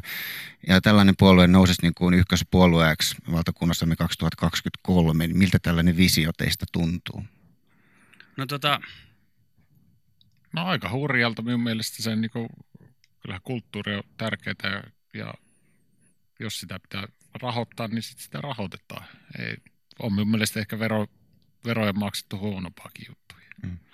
Ja 0.66 0.80
tällainen 0.80 1.14
puolue 1.18 1.46
nousisi 1.46 1.82
niin 1.82 1.94
kuin 1.94 2.14
ykköspuolueeksi 2.14 3.16
valtakunnassamme 3.32 3.96
2023. 3.96 5.26
Niin 5.26 5.38
miltä 5.38 5.58
tällainen 5.62 5.96
visio 5.96 6.30
teistä 6.38 6.66
tuntuu? 6.72 7.24
No 8.36 8.46
tota, 8.46 8.80
No 10.56 10.64
aika 10.66 10.90
hurjalta 10.90 11.42
minun 11.42 11.62
mielestä 11.62 12.02
sen, 12.02 12.20
niin 12.20 12.30
kuin, 12.30 12.48
kyllähän 13.20 13.42
kulttuuri 13.44 13.94
on 13.94 14.02
tärkeää 14.16 14.54
ja, 14.62 14.82
ja 15.14 15.34
jos 16.40 16.60
sitä 16.60 16.78
pitää 16.78 17.08
rahoittaa, 17.42 17.88
niin 17.88 18.02
sit 18.02 18.18
sitä 18.18 18.40
rahoitetaan. 18.40 19.04
Ei, 19.38 19.56
on 19.98 20.12
minun 20.12 20.30
mielestä 20.30 20.60
ehkä 20.60 20.78
vero, 20.78 21.06
verojen 21.64 21.98
maksettu 21.98 22.38
huonompaakin 22.38 23.06
juttuja. 23.08 23.46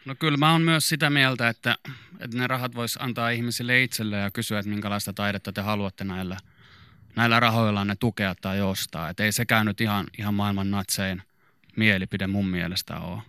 no 0.04 0.14
kyllä 0.14 0.36
mä 0.36 0.52
oon 0.52 0.62
myös 0.62 0.88
sitä 0.88 1.10
mieltä, 1.10 1.48
että, 1.48 1.78
että 2.20 2.38
ne 2.38 2.46
rahat 2.46 2.74
vois 2.74 2.98
antaa 3.00 3.30
ihmisille 3.30 3.82
itselle 3.82 4.16
ja 4.16 4.30
kysyä, 4.30 4.58
että 4.58 4.70
minkälaista 4.70 5.12
taidetta 5.12 5.52
te 5.52 5.60
haluatte 5.60 6.04
näillä, 6.04 6.36
näillä 7.16 7.40
rahoilla 7.40 7.84
ne 7.84 7.96
tukea 7.96 8.34
tai 8.34 8.60
ostaa. 8.60 9.08
Että 9.08 9.24
ei 9.24 9.32
sekään 9.32 9.66
nyt 9.66 9.80
ihan, 9.80 10.06
ihan 10.18 10.34
maailman 10.34 10.70
natsein 10.70 11.22
mielipide 11.76 12.26
mun 12.26 12.48
mielestä 12.48 12.98
ole. 12.98 13.22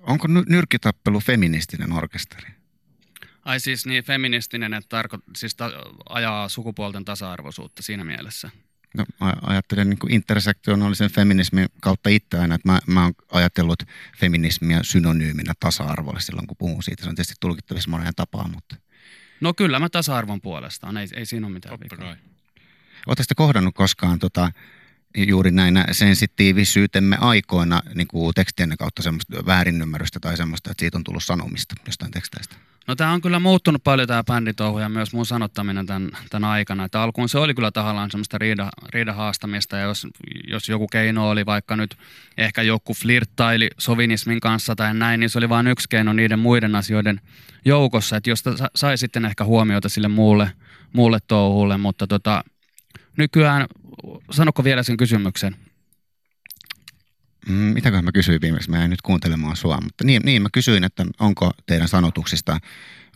Onko 0.00 0.28
ny- 0.28 0.44
nyrkkitappelu 0.48 1.20
feministinen 1.20 1.92
orkesteri? 1.92 2.63
Ai 3.44 3.60
siis 3.60 3.86
niin 3.86 4.04
feministinen, 4.04 4.74
että 4.74 4.88
tarko, 4.88 5.18
siis 5.36 5.54
ta, 5.54 5.70
ajaa 6.08 6.48
sukupuolten 6.48 7.04
tasa-arvoisuutta 7.04 7.82
siinä 7.82 8.04
mielessä. 8.04 8.50
No, 8.96 9.04
mä 9.20 9.34
ajattelen 9.42 9.90
niin 9.90 10.12
intersektionaalisen 10.12 11.10
feminismin 11.10 11.66
kautta 11.80 12.10
itse 12.10 12.38
aina, 12.38 12.54
että 12.54 12.68
mä, 12.68 12.80
mä 12.86 13.02
oon 13.02 13.12
ajatellut 13.32 13.82
feminismiä 14.18 14.80
synonyyminä 14.82 15.52
tasa-arvolle 15.60 16.20
silloin, 16.20 16.46
kun 16.46 16.56
puhun 16.56 16.82
siitä. 16.82 17.02
Se 17.02 17.08
on 17.08 17.14
tietysti 17.14 17.34
tulkittavissa 17.40 17.90
moneen 17.90 18.14
tapaan, 18.16 18.50
mutta 18.50 18.76
No 19.40 19.54
kyllä 19.54 19.78
mä 19.78 19.88
tasa-arvon 19.88 20.40
puolestaan, 20.40 20.96
ei, 20.96 21.06
ei 21.14 21.26
siinä 21.26 21.46
ole 21.46 21.54
mitään 21.54 21.80
vikaa. 21.80 22.16
Oletteko 23.06 23.26
te 23.28 23.34
kohdannut 23.34 23.74
koskaan 23.74 24.18
tota, 24.18 24.52
juuri 25.16 25.50
näinä 25.50 25.86
sensitiivisyytemme 25.92 27.16
aikoina 27.20 27.82
niin 27.94 28.06
kuin 28.06 28.34
tekstienne 28.34 28.76
kautta 28.76 29.02
semmoista 29.02 29.46
väärinymmärrystä 29.46 30.20
tai 30.20 30.36
semmoista, 30.36 30.70
että 30.70 30.82
siitä 30.82 30.98
on 30.98 31.04
tullut 31.04 31.24
sanomista 31.24 31.74
jostain 31.86 32.10
teksteistä? 32.10 32.56
No 32.88 32.94
tämä 32.94 33.12
on 33.12 33.20
kyllä 33.20 33.38
muuttunut 33.38 33.84
paljon 33.84 34.08
tämä 34.08 34.24
bänditouhu 34.24 34.78
ja 34.78 34.88
myös 34.88 35.12
mun 35.12 35.26
sanottaminen 35.26 35.86
tämän, 35.86 36.10
tämän 36.30 36.50
aikana. 36.50 36.84
Että 36.84 37.02
alkuun 37.02 37.28
se 37.28 37.38
oli 37.38 37.54
kyllä 37.54 37.70
tahallaan 37.70 38.10
semmoista 38.10 38.38
riida, 38.38 38.70
riidan 38.92 39.14
haastamista 39.14 39.76
ja 39.76 39.82
jos, 39.82 40.06
jos 40.48 40.68
joku 40.68 40.86
keino 40.86 41.30
oli 41.30 41.46
vaikka 41.46 41.76
nyt 41.76 41.96
ehkä 42.38 42.62
joku 42.62 42.94
flirttaili 42.94 43.70
sovinismin 43.78 44.40
kanssa 44.40 44.76
tai 44.76 44.94
näin, 44.94 45.20
niin 45.20 45.30
se 45.30 45.38
oli 45.38 45.48
vain 45.48 45.66
yksi 45.66 45.88
keino 45.88 46.12
niiden 46.12 46.38
muiden 46.38 46.74
asioiden 46.76 47.20
joukossa. 47.64 48.16
Että 48.16 48.30
josta 48.30 48.56
sa- 48.56 48.70
sai 48.76 48.98
sitten 48.98 49.24
ehkä 49.24 49.44
huomiota 49.44 49.88
sille 49.88 50.08
muulle, 50.08 50.52
muulle 50.92 51.18
touhulle, 51.26 51.78
mutta 51.78 52.06
tota, 52.06 52.44
nykyään, 53.16 53.66
sanoko 54.30 54.64
vielä 54.64 54.82
sen 54.82 54.96
kysymyksen? 54.96 55.56
Mm, 57.48 57.54
mitäköhän 57.54 58.04
mä 58.04 58.12
kysyin 58.12 58.40
viimeksi? 58.40 58.70
Mä 58.70 58.78
jäin 58.78 58.90
nyt 58.90 59.02
kuuntelemaan 59.02 59.56
sua, 59.56 59.78
mutta 59.82 60.04
niin, 60.04 60.22
niin 60.24 60.42
mä 60.42 60.48
kysyin, 60.52 60.84
että 60.84 61.06
onko 61.20 61.50
teidän 61.66 61.88
sanotuksista, 61.88 62.52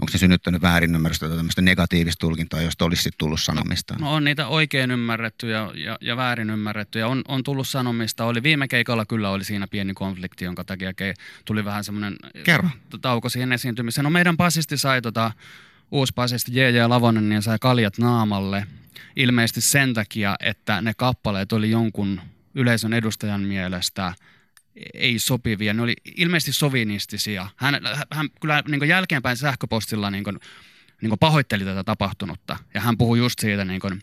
onko 0.01 0.09
se 0.11 0.19
synnyttänyt 0.19 0.63
väärinymmärrystä 0.63 1.29
tai 1.29 1.37
tämmöistä 1.37 1.63
negatiivista 1.63 2.21
tulkintaa, 2.21 2.63
josta 2.63 2.85
olisi 2.85 3.11
tullut 3.19 3.41
sanomista? 3.41 3.95
No 4.01 4.15
on 4.15 4.25
niitä 4.25 4.47
oikein 4.47 4.91
ymmärretty 4.91 5.51
ja, 5.51 5.73
ja, 5.75 5.99
ja 6.01 6.17
väärin 6.17 6.51
ymmärretty 6.51 6.99
ja 6.99 7.09
on, 7.09 7.23
on 7.29 7.43
tullut 7.43 7.69
sanomista. 7.69 8.25
Oli 8.25 8.43
viime 8.43 8.69
keikalla 8.69 9.07
kyllä 9.07 9.31
oli 9.31 9.45
siinä 9.45 9.67
pieni 9.67 9.95
konflikti, 9.95 10.45
jonka 10.45 10.65
takia 10.65 10.95
ke, 10.95 11.15
tuli 11.45 11.65
vähän 11.65 11.85
semmoinen 11.85 12.17
Kerro. 12.45 12.69
tauko 13.01 13.29
siihen 13.29 13.53
esiintymiseen. 13.53 14.05
No 14.05 14.11
meidän 14.11 14.37
basisti 14.37 14.77
sai 14.77 15.03
tota, 15.03 15.33
uusi 15.91 16.13
basisti 16.15 16.53
J.J. 16.55 16.79
Lavonen, 16.87 17.29
niin 17.29 17.43
sai 17.43 17.59
kaljat 17.61 17.99
naamalle. 17.99 18.67
Ilmeisesti 19.17 19.61
sen 19.61 19.95
takia, 19.95 20.37
että 20.41 20.81
ne 20.81 20.93
kappaleet 20.97 21.53
oli 21.53 21.71
jonkun 21.71 22.21
yleisön 22.55 22.93
edustajan 22.93 23.40
mielestä 23.40 24.14
ei 24.95 25.19
sopivia. 25.19 25.75
Ne 25.75 25.83
oli 25.83 25.95
ilmeisesti 26.17 26.52
sovinistisia. 26.52 27.49
Hän, 27.57 27.81
hän 28.12 28.28
kyllä 28.40 28.62
niin 28.69 28.88
jälkeenpäin 28.88 29.37
sähköpostilla 29.37 30.11
niin 30.11 30.25
kuin, 30.25 30.38
niin 31.02 31.11
kuin 31.11 31.19
pahoitteli 31.19 31.64
tätä 31.64 31.85
tapahtunutta. 31.85 32.57
Ja 32.75 32.81
hän 32.81 32.99
puhui 32.99 33.19
just 33.19 33.38
siitä 33.38 33.64
niin 33.64 33.81
kuin, 33.81 34.02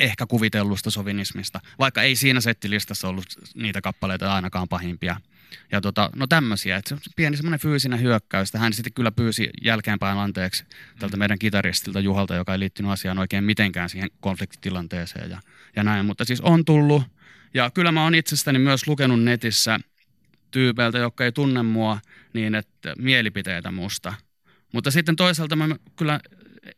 ehkä 0.00 0.26
kuvitellusta 0.26 0.90
sovinismista, 0.90 1.60
vaikka 1.78 2.02
ei 2.02 2.16
siinä 2.16 2.40
settilistassa 2.40 3.08
ollut 3.08 3.26
niitä 3.54 3.80
kappaleita 3.80 4.34
ainakaan 4.34 4.68
pahimpia. 4.68 5.20
Ja 5.72 5.80
tota, 5.80 6.10
no 6.16 6.26
tämmöisiä, 6.26 6.76
että 6.76 6.88
se 6.88 6.94
on 6.94 7.00
pieni 7.16 7.36
semmoinen 7.36 7.60
fyysinen 7.60 8.00
hyökkäys. 8.00 8.54
Hän 8.54 8.72
sitten 8.72 8.92
kyllä 8.92 9.12
pyysi 9.12 9.50
jälkeenpäin 9.62 10.18
anteeksi 10.18 10.64
tältä 10.98 11.16
meidän 11.16 11.38
kitaristilta 11.38 12.00
Juhalta, 12.00 12.34
joka 12.34 12.52
ei 12.52 12.58
liittynyt 12.58 12.92
asiaan 12.92 13.18
oikein 13.18 13.44
mitenkään 13.44 13.88
siihen 13.88 14.10
konfliktitilanteeseen 14.20 15.30
ja, 15.30 15.40
ja 15.76 15.84
näin. 15.84 16.06
Mutta 16.06 16.24
siis 16.24 16.40
on 16.40 16.64
tullut, 16.64 17.02
ja 17.54 17.70
kyllä 17.70 17.92
mä 17.92 18.04
oon 18.04 18.14
itsestäni 18.14 18.58
myös 18.58 18.86
lukenut 18.86 19.22
netissä 19.22 19.80
tyypeiltä, 20.50 20.98
jotka 20.98 21.24
ei 21.24 21.32
tunne 21.32 21.62
mua, 21.62 22.00
niin 22.32 22.54
että 22.54 22.94
mielipiteitä 22.98 23.70
musta. 23.70 24.14
Mutta 24.72 24.90
sitten 24.90 25.16
toisaalta 25.16 25.56
mä 25.56 25.76
kyllä 25.96 26.20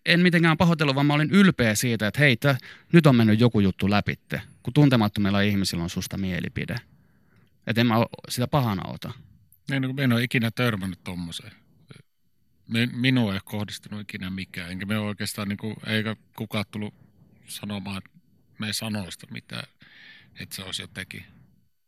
en 0.07 0.21
mitenkään 0.21 0.57
pahoitellut, 0.57 0.95
vaan 0.95 1.07
mä 1.07 1.15
olin 1.15 1.31
ylpeä 1.31 1.75
siitä, 1.75 2.07
että 2.07 2.21
hei, 2.21 2.37
tää, 2.37 2.59
nyt 2.93 3.07
on 3.07 3.17
mennyt 3.17 3.41
joku 3.41 3.61
juttu 3.61 3.91
läpitte, 3.91 4.43
kun 4.63 4.75
tuntemattomilla 4.75 5.41
ihmisillä 5.41 5.83
on 5.83 5.91
susta 5.91 6.19
mielipide. 6.19 6.77
Että 7.67 7.81
en 7.81 7.87
mä 7.87 7.95
sitä 8.29 8.47
pahana 8.47 8.83
ota. 8.89 9.13
No, 9.71 9.77
en 9.99 10.13
ole 10.13 10.23
ikinä 10.23 10.51
törmännyt 10.51 11.05
tommoseen. 11.05 11.53
Mi- 12.69 12.87
Minua 12.87 13.35
ei 13.35 13.41
kohdistunut 13.45 14.01
ikinä 14.01 14.31
mikään, 14.31 14.71
enkä 14.71 14.87
me 14.87 14.99
oikeastaan, 14.99 15.49
niin 15.49 15.57
kuin, 15.57 15.77
eikä 15.87 16.17
kukaan 16.37 16.65
tullut 16.71 16.95
sanomaan 17.47 18.03
me 18.59 18.73
sanoista 18.73 19.27
mitään, 19.31 19.69
että 20.41 20.57
se 20.57 20.63
olisi 20.63 20.83
jotenkin 20.83 21.25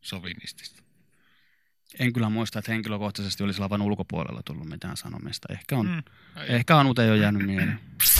sovinistista. 0.00 0.82
En 1.98 2.12
kyllä 2.12 2.28
muista, 2.28 2.58
että 2.58 2.72
henkilökohtaisesti 2.72 3.42
olisi 3.44 3.60
lavan 3.60 3.82
ulkopuolella 3.82 4.42
tullut 4.44 4.68
mitään 4.68 4.96
sanomista. 4.96 5.52
Ehkä 5.52 5.76
on, 5.76 5.86
mm. 5.86 6.02
Ehkä 6.48 6.76
on 6.76 6.94
jo 7.06 7.14
jäänyt 7.14 7.46
mieleen. 7.46 7.80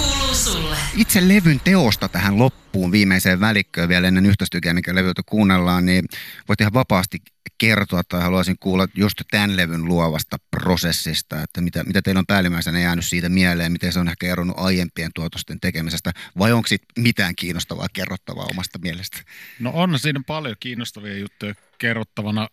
Kuuluu 0.00 0.34
sulle. 0.34 0.76
Itse 0.96 1.28
levyn 1.28 1.60
teosta 1.60 2.08
tähän 2.08 2.38
loppuun 2.38 2.92
viimeiseen 2.92 3.40
välikköön 3.40 3.88
vielä 3.88 4.08
ennen 4.08 4.26
yhtä 4.26 4.44
mikä 4.72 4.94
levyltä 4.94 5.22
kuunnellaan, 5.26 5.86
niin 5.86 6.04
voit 6.48 6.60
ihan 6.60 6.74
vapaasti 6.74 7.18
kertoa 7.58 8.02
tai 8.02 8.22
haluaisin 8.22 8.56
kuulla 8.60 8.88
just 8.94 9.20
tämän 9.30 9.56
levyn 9.56 9.84
luovasta 9.84 10.36
prosessista, 10.50 11.42
että 11.42 11.60
mitä, 11.60 11.84
mitä 11.84 12.02
teillä 12.02 12.18
on 12.18 12.26
päällimmäisenä 12.26 12.80
jäänyt 12.80 13.06
siitä 13.06 13.28
mieleen, 13.28 13.72
miten 13.72 13.92
se 13.92 14.00
on 14.00 14.08
ehkä 14.08 14.26
eronnut 14.26 14.58
aiempien 14.58 15.10
tuotosten 15.14 15.60
tekemisestä, 15.60 16.12
vai 16.38 16.52
onko 16.52 16.66
siitä 16.66 16.86
mitään 16.98 17.34
kiinnostavaa 17.36 17.86
kerrottavaa 17.92 18.46
omasta 18.50 18.78
mielestä? 18.78 19.18
No 19.58 19.70
on 19.74 19.98
siinä 19.98 20.20
paljon 20.26 20.56
kiinnostavia 20.60 21.18
juttuja 21.18 21.54
kerrottavana. 21.78 22.48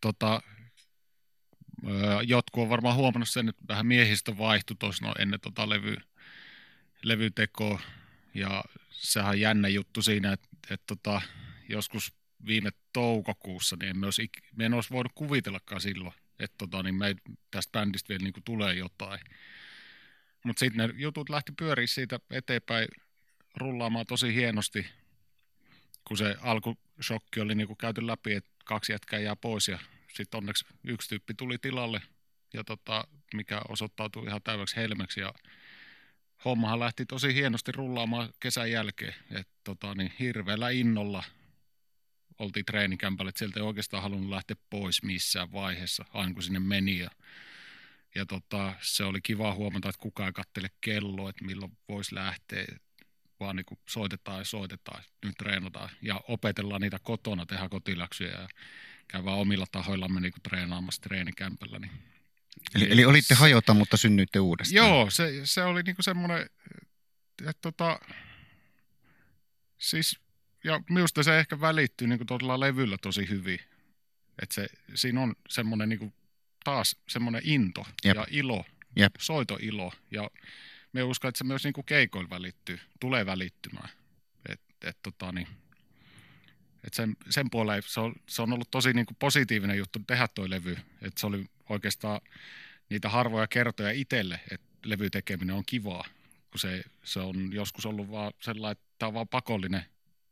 Tota, 0.00 0.42
jotkut 2.22 2.62
on 2.62 2.70
varmaan 2.70 2.96
huomannut 2.96 3.28
sen, 3.28 3.48
että 3.48 3.62
vähän 3.68 3.86
miehistö 3.86 4.38
vaihtui 4.38 4.76
tuossa 4.78 5.06
no, 5.06 5.14
ennen 5.18 5.40
tota 5.40 5.68
levy, 5.68 5.96
levytekoa. 7.02 7.80
Ja 8.34 8.64
sehän 8.90 9.30
on 9.30 9.40
jännä 9.40 9.68
juttu 9.68 10.02
siinä, 10.02 10.32
että, 10.32 10.48
että 10.70 10.84
tota, 10.86 11.20
joskus 11.68 12.12
viime 12.46 12.70
toukokuussa, 12.92 13.76
niin 13.80 13.90
emme 13.90 14.06
olisi, 14.06 14.28
me 14.56 14.66
en 14.66 14.74
olisi 14.74 14.90
voinut 14.90 15.12
kuvitellakaan 15.14 15.80
silloin, 15.80 16.14
että 16.38 16.54
tota, 16.58 16.82
niin 16.82 16.94
me 16.94 17.16
tästä 17.50 17.72
bändistä 17.72 18.08
vielä 18.08 18.22
niin 18.22 18.32
kuin 18.32 18.44
tulee 18.44 18.74
jotain. 18.74 19.20
Mutta 20.44 20.60
sitten 20.60 20.88
ne 20.88 20.94
jutut 20.96 21.28
lähti 21.30 21.52
pyöriä 21.58 21.86
siitä 21.86 22.20
eteenpäin 22.30 22.88
rullaamaan 23.56 24.06
tosi 24.06 24.34
hienosti, 24.34 24.86
kun 26.04 26.16
se 26.16 26.36
alkushokki 26.40 27.40
oli 27.40 27.54
niin 27.54 27.66
kuin 27.66 27.76
käyty 27.76 28.06
läpi, 28.06 28.32
että 28.32 28.50
kaksi 28.64 28.92
jätkää 28.92 29.20
jää 29.20 29.36
pois 29.36 29.68
ja 29.68 29.78
sitten 30.14 30.38
onneksi 30.38 30.66
yksi 30.84 31.08
tyyppi 31.08 31.34
tuli 31.34 31.58
tilalle, 31.58 32.02
ja 32.54 32.64
tota, 32.64 33.04
mikä 33.34 33.60
osoittautui 33.68 34.26
ihan 34.26 34.42
täydeksi 34.42 34.76
helmeksi 34.76 35.20
ja 35.20 35.32
hommahan 36.44 36.80
lähti 36.80 37.06
tosi 37.06 37.34
hienosti 37.34 37.72
rullaamaan 37.72 38.28
kesän 38.40 38.70
jälkeen. 38.70 39.14
Et 39.30 39.48
tota, 39.64 39.94
niin 39.94 40.12
hirveällä 40.18 40.70
innolla 40.70 41.24
oltiin 42.38 42.64
treenikämpällä, 42.64 43.28
että 43.28 43.38
sieltä 43.38 43.60
ei 43.60 43.66
oikeastaan 43.66 44.02
halunnut 44.02 44.30
lähteä 44.30 44.56
pois 44.70 45.02
missään 45.02 45.52
vaiheessa, 45.52 46.04
aina 46.14 46.34
kun 46.34 46.42
sinne 46.42 46.60
meni. 46.60 46.98
Ja, 46.98 47.10
ja 48.14 48.26
tota, 48.26 48.74
se 48.80 49.04
oli 49.04 49.20
kiva 49.20 49.54
huomata, 49.54 49.88
että 49.88 50.02
kukaan 50.02 50.26
ei 50.26 50.32
kattele 50.32 50.68
kelloa, 50.80 51.30
että 51.30 51.44
milloin 51.44 51.78
voisi 51.88 52.14
lähteä, 52.14 52.64
vaan 53.40 53.56
niin 53.56 53.78
soitetaan 53.88 54.38
ja 54.38 54.44
soitetaan, 54.44 55.02
nyt 55.24 55.34
treenataan 55.38 55.90
ja 56.02 56.20
opetellaan 56.28 56.80
niitä 56.80 56.98
kotona, 57.02 57.46
tehdään 57.46 57.70
kotiläksyjä 57.70 58.30
ja 58.30 58.48
käydään 59.08 59.36
omilla 59.36 59.66
tahoillamme 59.72 60.20
niin 60.20 60.32
treenaamassa 60.42 61.02
treenikämpällä. 61.02 61.78
Niin 61.78 62.11
Eli, 62.74 62.92
eli 62.92 63.04
olitte 63.04 63.34
hajota, 63.34 63.74
mutta 63.74 63.96
synnyitte 63.96 64.40
uudestaan. 64.40 64.86
Joo, 64.86 65.10
se, 65.10 65.40
se 65.44 65.62
oli 65.62 65.82
niinku 65.82 66.02
semmoinen, 66.02 66.50
että 67.46 67.60
tota, 67.62 68.00
siis, 69.78 70.18
ja 70.64 70.80
minusta 70.90 71.22
se 71.22 71.38
ehkä 71.38 71.60
välittyy 71.60 72.08
niinku 72.08 72.24
tuolla 72.24 72.60
levyllä 72.60 72.96
tosi 73.02 73.28
hyvin. 73.28 73.58
Että 74.42 74.54
se, 74.54 74.66
siinä 74.94 75.20
on 75.20 75.34
semmoinen 75.48 75.88
niinku 75.88 76.12
taas 76.64 76.96
semmoinen 77.08 77.42
into 77.44 77.86
Jep. 78.04 78.16
ja 78.16 78.26
ilo, 78.30 78.64
Jep. 78.96 79.14
soitoilo. 79.18 79.92
Ja 80.10 80.30
me 80.92 81.02
uskon, 81.02 81.28
että 81.28 81.38
se 81.38 81.44
myös 81.44 81.64
niinku 81.64 81.82
keikoilla 81.82 82.30
välittyy, 82.30 82.80
tulee 83.00 83.26
välittymään. 83.26 83.88
Et, 84.48 84.60
et 84.84 84.98
tota 85.02 85.32
niin, 85.32 85.48
et 86.84 86.94
sen, 86.94 87.16
sen 87.30 87.50
puoleen 87.50 87.82
se 87.86 88.00
on, 88.00 88.14
se 88.28 88.42
on 88.42 88.52
ollut 88.52 88.70
tosi 88.70 88.92
niinku 88.92 89.14
positiivinen 89.18 89.78
juttu 89.78 89.98
tehdä 90.06 90.28
toi 90.28 90.50
levy. 90.50 90.76
Et 91.02 91.18
se 91.18 91.26
oli 91.26 91.46
oikeastaan 91.68 92.20
niitä 92.88 93.08
harvoja 93.08 93.46
kertoja 93.46 93.90
itselle, 93.90 94.40
että 94.50 94.66
levy 94.84 95.10
tekeminen 95.10 95.56
on 95.56 95.62
kivaa, 95.66 96.04
kun 96.50 96.60
se, 96.60 96.82
se 97.04 97.20
on 97.20 97.52
joskus 97.52 97.86
ollut 97.86 98.10
vaan 98.10 98.32
sellainen, 98.40 98.72
että 98.72 98.84
tämä 98.98 99.08
on 99.08 99.14
vaan 99.14 99.28
pakollinen 99.28 99.84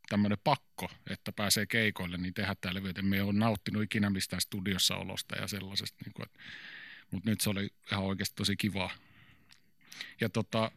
tämmöinen 0.08 0.38
pakko, 0.44 0.90
että 1.10 1.32
pääsee 1.32 1.66
keikoille, 1.66 2.16
niin 2.16 2.34
tehdä 2.34 2.56
tämä 2.60 2.74
levy. 2.74 2.88
Et 2.88 3.02
Me 3.02 3.22
ole 3.22 3.32
nauttinut 3.32 3.82
ikinä 3.82 4.10
mistään 4.10 4.40
studiossa 4.40 4.96
olosta 4.96 5.36
ja 5.36 5.48
sellaisesta, 5.48 5.98
niin 6.04 6.12
kuin, 6.12 6.26
mutta 7.10 7.30
nyt 7.30 7.40
se 7.40 7.50
oli 7.50 7.70
ihan 7.92 8.04
oikeasti 8.04 8.36
tosi 8.36 8.56
kivaa. 8.56 8.90
Ja 10.20 10.28
tota, 10.28 10.70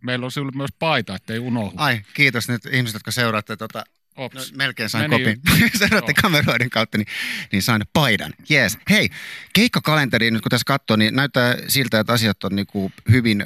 meillä 0.00 0.24
on 0.24 0.32
sinulle 0.32 0.52
myös 0.56 0.70
paita, 0.78 1.14
ettei 1.14 1.38
unohdu. 1.38 1.76
Ai, 1.76 2.02
kiitos 2.14 2.48
nyt 2.48 2.66
ihmiset, 2.66 2.94
jotka 2.94 3.10
seuraatte 3.10 3.56
tota, 3.56 3.84
Ops. 4.16 4.52
No, 4.52 4.56
melkein 4.56 4.88
sain 4.88 5.10
Meni 5.10 5.24
kopin. 5.24 5.40
Seuraatte 5.78 6.12
Joo. 6.16 6.22
kameroiden 6.22 6.70
kautta, 6.70 6.98
niin, 6.98 7.06
niin 7.52 7.62
sain 7.62 7.82
paidan. 7.92 8.32
Jees. 8.48 8.78
Hei, 8.90 9.10
keikkakalenteri, 9.52 10.30
nyt 10.30 10.42
kun 10.42 10.50
tässä 10.50 10.64
katsoo, 10.66 10.96
niin 10.96 11.14
näyttää 11.14 11.56
siltä, 11.68 12.00
että 12.00 12.12
asiat 12.12 12.44
on 12.44 12.56
niin 12.56 12.66
kuin 12.66 12.92
hyvin, 13.10 13.44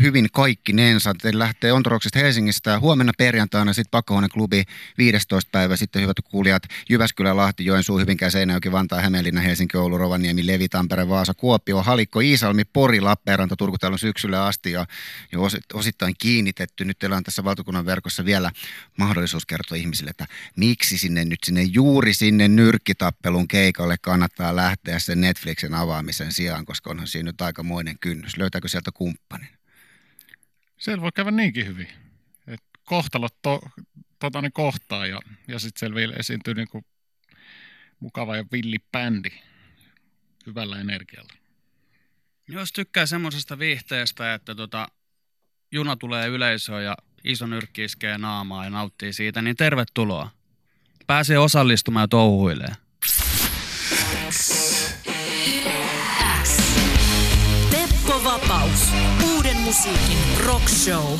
hyvin 0.00 0.28
kaikki 0.32 0.72
nensa. 0.72 1.14
Teillä 1.14 1.38
lähtee 1.38 1.72
Ontoroksesta 1.72 2.18
Helsingistä 2.18 2.80
huomenna 2.80 3.12
perjantaina, 3.18 3.72
sitten 3.72 3.90
Pakkohuoneen 3.90 4.30
klubi 4.30 4.64
15 4.98 5.48
päivä, 5.52 5.76
sitten 5.76 6.02
hyvät 6.02 6.16
kuulijat 6.24 6.62
Jyväskylä, 6.90 7.36
Lahti, 7.36 7.64
Joensuu, 7.64 7.98
Hyvinkää, 7.98 8.30
Seinäjoki, 8.30 8.72
Vantaa, 8.72 9.00
Hämeenlinna, 9.00 9.40
Helsinki, 9.40 9.76
Oulu, 9.76 9.98
Rovaniemi, 9.98 10.46
Levi, 10.46 10.68
Tampere, 10.68 11.08
Vaasa, 11.08 11.34
Kuopio, 11.34 11.82
Halikko, 11.82 12.20
Iisalmi, 12.20 12.64
Pori, 12.64 13.00
Lappeenranta, 13.00 13.56
Turku, 13.56 13.78
täällä 13.78 13.94
on 13.94 13.98
syksyllä 13.98 14.46
asti 14.46 14.72
ja, 14.72 14.86
ja 15.32 15.38
osi- 15.38 15.60
osittain 15.74 16.14
kiinnitetty. 16.18 16.84
Nyt 16.84 16.98
teillä 16.98 17.16
on 17.16 17.24
tässä 17.24 17.44
valtakunnan 17.44 17.86
verkossa 17.86 18.24
vielä 18.24 18.50
mahdollisuus 18.98 19.46
kertoa 19.46 19.78
ihmisille, 19.78 20.11
että 20.12 20.26
miksi 20.56 20.98
sinne 20.98 21.24
nyt 21.24 21.38
sinne 21.44 21.62
juuri 21.62 22.14
sinne 22.14 22.48
nyrkkitappelun 22.48 23.48
keikalle 23.48 23.96
kannattaa 24.02 24.56
lähteä 24.56 24.98
sen 24.98 25.20
Netflixin 25.20 25.74
avaamisen 25.74 26.32
sijaan, 26.32 26.64
koska 26.64 26.90
onhan 26.90 27.08
siinä 27.08 27.28
nyt 27.28 27.40
aikamoinen 27.40 27.98
kynnys. 27.98 28.36
Löytääkö 28.36 28.68
sieltä 28.68 28.90
kumppanin? 28.94 29.48
Siellä 30.78 31.02
voi 31.02 31.10
käydä 31.14 31.30
niinkin 31.30 31.66
hyvin. 31.66 31.88
Et 32.46 32.60
kohtalot 32.84 33.42
to, 33.42 33.60
tota, 34.18 34.42
ne 34.42 34.50
kohtaa 34.50 35.06
ja, 35.06 35.20
ja 35.48 35.58
sitten 35.58 35.80
siellä 35.80 35.94
vielä 35.94 36.14
esiintyy 36.18 36.54
niinku 36.54 36.84
mukava 38.00 38.36
ja 38.36 38.44
villi 38.52 38.78
bändi 38.92 39.30
hyvällä 40.46 40.80
energialla. 40.80 41.32
Jos 42.48 42.72
tykkää 42.72 43.06
semmoisesta 43.06 43.58
viihteestä, 43.58 44.34
että 44.34 44.54
tota, 44.54 44.88
juna 45.72 45.96
tulee 45.96 46.28
yleisöön 46.28 46.84
ja 46.84 46.96
iso 47.24 47.46
nyrkki 47.46 47.84
iskee 47.84 48.18
naamaa 48.18 48.64
ja 48.64 48.70
nauttii 48.70 49.12
siitä, 49.12 49.42
niin 49.42 49.56
tervetuloa. 49.56 50.30
Pääsee 51.06 51.38
osallistumaan 51.38 52.02
ja 52.02 52.08
touhuilee. 52.08 52.72
Teppo 57.70 58.24
Vapaus. 58.24 58.88
Uuden 59.34 59.56
musiikin 59.56 60.18
rock 60.46 60.68
show. 60.68 61.18